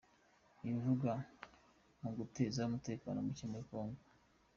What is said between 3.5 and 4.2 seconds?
muri Congo